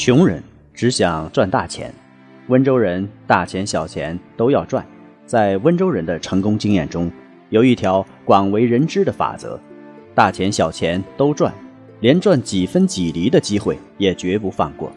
[0.00, 0.40] 穷人
[0.72, 1.92] 只想赚大钱。
[2.46, 4.86] 温州人大钱小钱都要赚，
[5.26, 7.10] 在温州人的成功经验中，
[7.50, 9.58] 有一条广为人知的法则：
[10.14, 11.52] 大钱小钱都赚，
[11.98, 14.88] 连赚几分几厘的机会也绝不放过。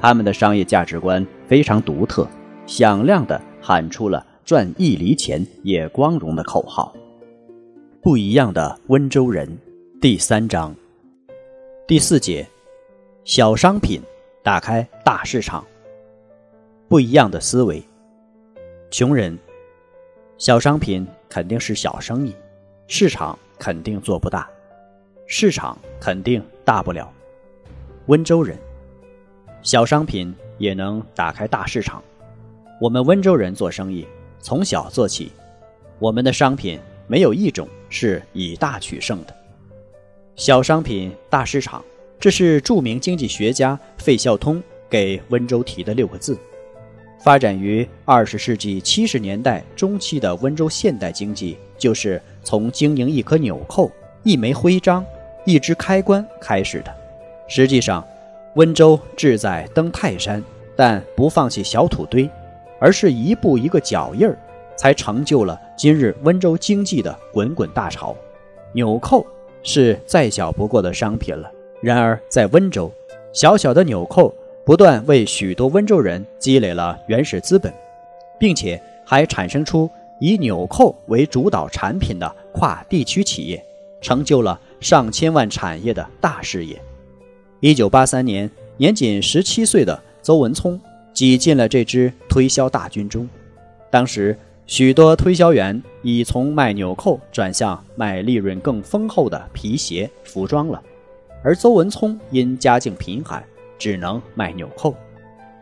[0.00, 2.26] 他们的商业价值观非常独特，
[2.64, 6.94] 响亮地喊出了“赚一厘钱也光荣”的口号。
[8.00, 9.46] 不一样的温州人，
[10.00, 10.74] 第三章，
[11.86, 12.48] 第四节，
[13.22, 14.00] 小商品
[14.42, 15.64] 打开大市场。
[16.88, 17.82] 不一样的思维，
[18.90, 19.38] 穷人，
[20.38, 22.34] 小商品肯定是小生意，
[22.88, 24.48] 市场肯定做不大，
[25.26, 27.12] 市场肯定大不了。
[28.06, 28.58] 温州人，
[29.62, 32.02] 小商品也能打开大市场。
[32.80, 34.08] 我们温州人做生意
[34.40, 35.30] 从小做起，
[35.98, 39.36] 我们的商品没有一种是以大取胜的。
[40.34, 41.84] 小商品大市场，
[42.20, 46.38] 这是著名经济学家费孝通给温州提的六个字。
[47.18, 53.90] 发展于二十世纪七十年代中期的温州现代经济，就是从经营一颗纽扣、
[54.22, 55.02] 一枚徽章、
[55.46, 56.94] 一只开关开始的。
[57.48, 58.06] 实际上，
[58.54, 60.44] 温州志在登泰山，
[60.76, 62.28] 但不放弃小土堆，
[62.78, 64.38] 而是一步一个脚印儿，
[64.76, 68.14] 才成就了今日温州经济的滚滚大潮。
[68.74, 69.26] 纽扣
[69.62, 71.50] 是再小不过的商品了，
[71.80, 72.90] 然而在温州，
[73.32, 74.34] 小小的纽扣。
[74.62, 77.72] 不断为许多温州人积累了原始资本，
[78.38, 79.90] 并且还产生出
[80.20, 83.64] 以纽扣为主导产品的跨地区企业，
[84.00, 86.80] 成就了上千万产业的大事业。
[87.58, 90.80] 一九八三年，年仅十七岁的邹文聪
[91.12, 93.28] 挤进了这支推销大军中。
[93.90, 100.80] 当时，许多推销员已从卖纽扣转向卖利润更丰厚的皮鞋、服装了，
[101.42, 103.42] 而邹文聪因家境贫寒。
[103.80, 104.94] 只能卖纽扣。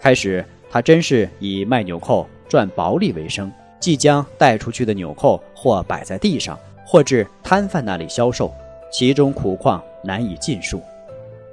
[0.00, 8.54] 开始，他真是以卖纽扣赚薄利为生，即将带出去的纽扣或摆在地上，或至摊贩那里销售，
[8.92, 10.80] 其中苦况难以尽述。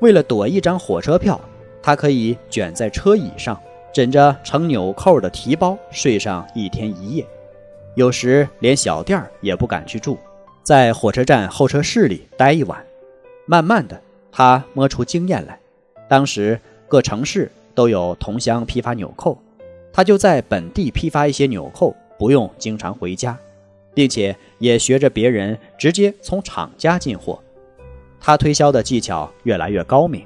[0.02, 1.42] 为了躲一张火车票，
[1.82, 3.60] 他可以卷在车椅上，
[3.92, 7.26] 枕着盛纽扣的提包睡上一天一夜。
[7.96, 10.16] 有时连小店儿也不敢去住，
[10.62, 12.86] 在火车站候车室里待一晚。
[13.48, 14.00] 慢慢的，
[14.32, 15.60] 他摸出经验来。
[16.08, 19.38] 当时各城市都有同乡批发纽扣，
[19.94, 23.38] 他就在本地批发一些纽扣，不用经常回家，
[23.94, 27.40] 并且也学着别人直接从厂家进货。
[28.20, 30.26] 他推销的技巧越来越高明。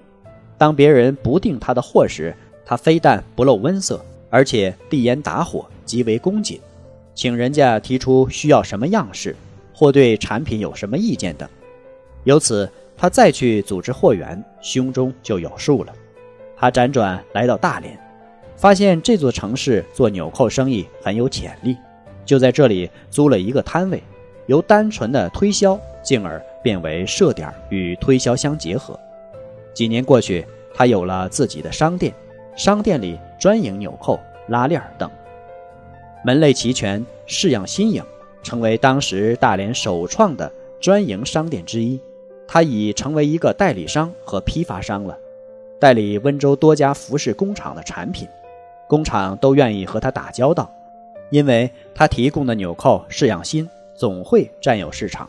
[0.58, 6.60] 当别人不订他的货时，他非但不露温色，而且递烟打火，极为恭谨，
[7.14, 9.36] 请人家提出需要什么样式，
[9.74, 11.48] 或对产品有什么意见等。
[12.24, 12.68] 由此。
[12.98, 15.94] 他再去组织货源，胸中就有数了。
[16.56, 18.00] 他辗转来到大连，
[18.56, 21.76] 发现这座城市做纽扣生意很有潜力，
[22.26, 24.02] 就在这里租了一个摊位，
[24.48, 28.98] 由单纯的推销，进而变为设点与推销相结合。
[29.74, 32.14] 几年过去，他有了自己的商店，
[32.56, 34.18] 商店里专营纽扣、
[34.48, 35.12] 拉链等，
[36.24, 38.02] 门类齐全，式样新颖，
[38.42, 42.00] 成为当时大连首创的专营商店之一。
[42.48, 45.18] 他已成为一个代理商和批发商了，
[45.80, 48.28] 代理温州多家服饰工厂的产品，
[48.88, 50.72] 工厂都愿意和他打交道，
[51.30, 55.28] 因为他提供的纽扣式样新，总会占有市场。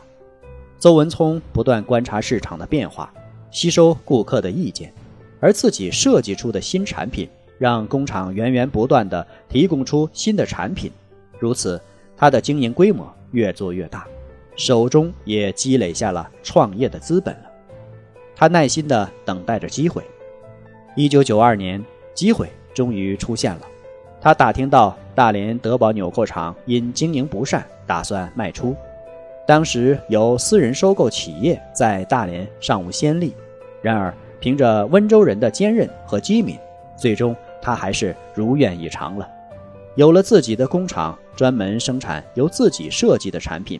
[0.79, 3.11] 邹文聪不断观察市场的变化，
[3.49, 4.93] 吸收顾客的意见，
[5.39, 7.27] 而自己设计出的新产品，
[7.57, 10.91] 让工厂源源不断地提供出新的产品，
[11.39, 11.81] 如此，
[12.15, 14.07] 他的经营规模越做越大。
[14.57, 17.43] 手中也积累下了创业的资本了，
[18.35, 20.03] 他耐心地等待着机会。
[20.95, 21.81] 一九九二年，
[22.15, 23.61] 机会终于出现了。
[24.19, 28.75] 他打听到大连德宝纽扣厂因经营不善，打算卖出。
[29.45, 33.35] 当时由私人收购企业在大连尚无先例，
[33.79, 36.57] 然而凭着温州人的坚韧和机敏，
[36.97, 39.29] 最终他还是如愿以偿了，
[39.95, 43.79] 有了自己的工厂，专门生产由自己设计的产品。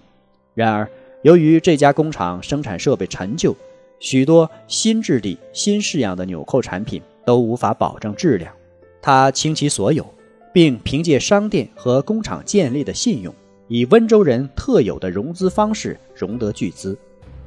[0.58, 0.90] 然而，
[1.22, 3.56] 由于这家工厂生产设备陈旧，
[4.00, 8.52] 许多新质地、新式样的纽扣产品都无法保证质量。
[9.00, 10.04] 他倾其所有，
[10.52, 13.32] 并凭借商店和工厂建立的信用，
[13.68, 16.98] 以温州人特有的融资方式融得巨资，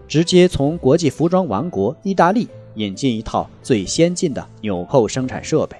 [0.06, 2.46] 直接从国际服装王国意大利
[2.76, 5.76] 引进一套最先进的纽扣生产设备。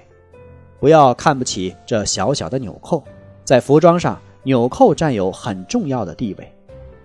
[0.81, 3.01] 不要看不起这小小的纽扣，
[3.45, 6.51] 在服装上，纽扣占有很重要的地位，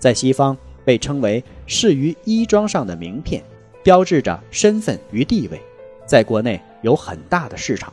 [0.07, 0.57] 在西方。
[0.87, 3.43] 被称为饰于衣装上的名片，
[3.83, 5.61] 标志着身份与地位，
[6.07, 7.93] 在国内有很大的市场。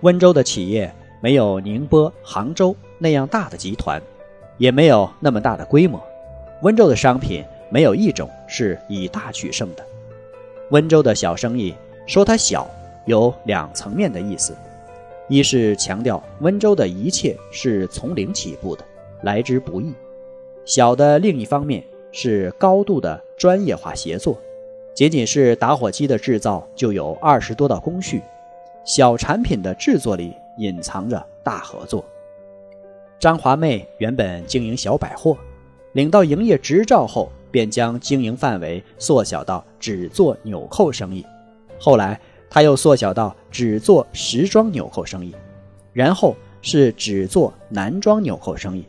[0.00, 0.90] 温州的企业
[1.20, 4.00] 没有宁波、杭州那样大的集团，
[4.56, 6.02] 也没有那么大的规模。
[6.62, 9.84] 温州的商品没有一种是以大取胜的。
[10.70, 11.74] 温州的小生意
[12.06, 12.66] 说它小，
[13.04, 14.56] 有两层面的意思：
[15.28, 18.82] 一是强调温州的一切是从零起步的，
[19.22, 19.92] 来之不易；
[20.70, 21.82] 小的另一方面。
[22.12, 24.36] 是高度的专业化协作，
[24.92, 28.20] 仅仅是打火机的制造就有二十多道工序，
[28.84, 32.04] 小产品的制作里隐藏着大合作。
[33.20, 35.38] 张华妹原本经营小百货，
[35.92, 41.24] 领到营业执照后，便将经营范围缩小到只做纽扣生意，
[41.78, 42.20] 后来
[42.50, 45.32] 他又缩小到只做时装纽扣生意，
[45.92, 48.84] 然后是只做男装纽扣生意，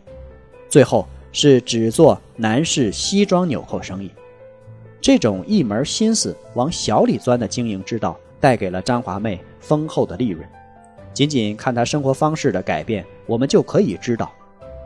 [0.68, 1.06] 最后。
[1.31, 4.12] 是只做男士西装纽扣生意，
[5.00, 10.48] 这种一门心思往小里钻的经营之道，带给了张华妹丰厚的利润。
[11.13, 14.31] 仅仅看她生活方式的改变，我们就可以知道：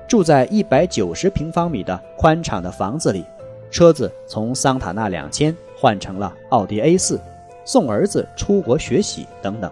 [0.07, 3.23] 住在一百九十平方米的宽敞的房子里，
[3.71, 7.19] 车子从桑塔纳两千换成了奥迪 A 四，
[7.63, 9.71] 送儿子出国学习等等。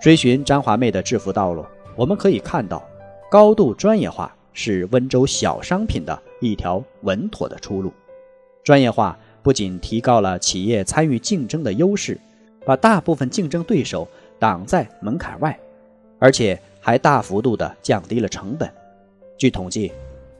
[0.00, 1.64] 追寻张华妹的致富道路，
[1.96, 2.82] 我们可以看到
[3.30, 4.34] 高度专业化。
[4.52, 7.92] 是温州小商品的一条稳妥的出路。
[8.62, 12.18] 专业化不仅提高了企业参与竞争的优势，
[12.64, 14.06] 把大部分竞争对手
[14.38, 15.58] 挡在门槛外，
[16.18, 18.70] 而且还大幅度地降低了成本。
[19.36, 19.90] 据统计，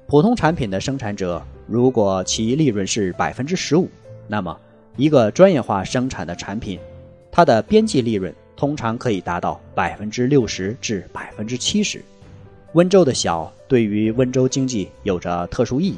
[0.06, 3.88] 普通产品的生产者如果其利润是百分之十五，
[4.28, 4.56] 那么
[4.96, 6.78] 一个专业化生产的产品，
[7.30, 12.00] 它的边际利润通常可以达到百分之六十至百分之七十。
[12.74, 15.96] 温州的小对于温州经济有着特殊意义，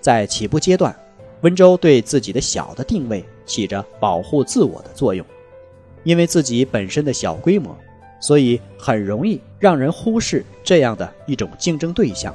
[0.00, 0.94] 在起步阶段，
[1.42, 5.24] 温州对自己的小的定位起着保护自我的作用，
[6.02, 7.76] 因为自己本身的小规模，
[8.20, 12.34] 所以很容易让人忽视这样的一种竞争对象，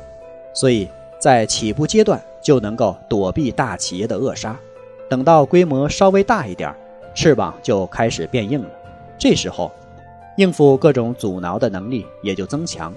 [0.53, 0.87] 所以
[1.19, 4.55] 在起步阶段就能够躲避大企业的扼杀，
[5.09, 6.71] 等到规模稍微大一点，
[7.15, 8.69] 翅膀就开始变硬了，
[9.17, 9.71] 这时候，
[10.37, 12.93] 应付各种阻挠的能力也就增强。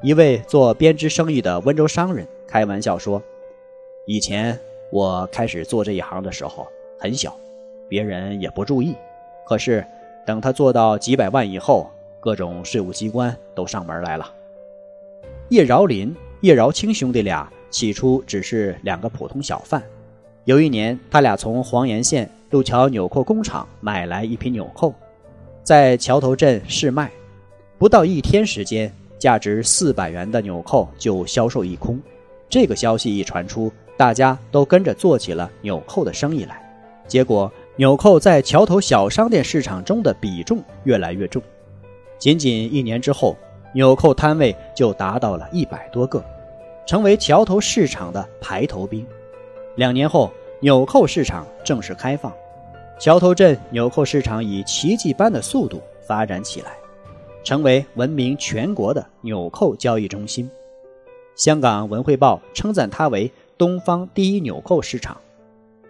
[0.00, 3.20] 一位做编织生意的温州商人开玩笑说
[4.06, 4.56] ：“以前
[4.92, 6.68] 我开始做这一行的时候
[7.00, 7.36] 很小，
[7.88, 8.94] 别人也不注意。
[9.44, 9.84] 可是
[10.24, 11.90] 等他做到几百万以后，
[12.20, 14.32] 各种税务机关都上门来了。”
[15.50, 19.82] 叶饶林、叶饶清兄弟俩起初只是两个普通小贩。
[20.44, 24.94] 有一年，他俩从黄岩县路桥纽扣工厂买来一批纽扣，
[25.64, 27.10] 在桥头镇试卖，
[27.78, 28.92] 不到一天时间。
[29.18, 32.00] 价值四百元的纽扣就销售一空，
[32.48, 36.64] 这个消息一传出，大家都跟着做起了纽扣的生意来。
[37.06, 41.42] 结果，纽扣在桥头小商店市场中的比重越来越重。
[42.18, 43.36] 仅仅一年之后，
[43.72, 46.22] 纽扣摊位就达到了一百多个，
[46.86, 49.06] 成为桥头市场的排头兵。
[49.76, 52.32] 两年后，纽扣市场正式开放，
[52.98, 56.72] 桥头镇纽扣市场以奇迹般的速度发展起来。
[57.44, 60.50] 成为闻名全国的纽扣交易中心，
[61.34, 65.16] 香港文汇报称赞它为东方第一纽扣市场。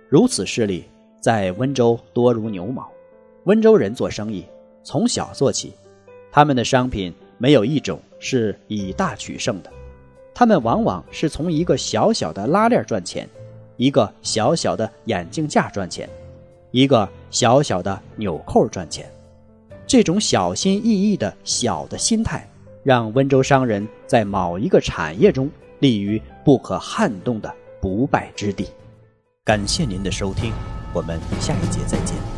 [0.08, 0.84] 如此势力
[1.20, 2.88] 在温州多如牛毛。
[3.44, 4.44] 温州人做生意
[4.82, 5.72] 从小做起，
[6.30, 9.70] 他们的商品没有一种是以大取胜的，
[10.34, 13.28] 他们往往是从一个小小的拉链赚钱，
[13.76, 16.08] 一个小小的眼镜架赚钱，
[16.70, 19.10] 一个小小的纽扣赚钱。
[19.88, 22.46] 这种小心翼翼的小的心态，
[22.84, 28.68] 让温州商人在某一个产业中立于不可撼动的不败之地。
[29.44, 30.52] 感谢您的收听，
[30.92, 32.37] 我们下一节再见。